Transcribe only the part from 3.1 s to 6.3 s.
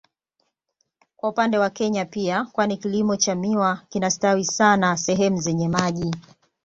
cha miwa kinastawi sana sehemu zenye maji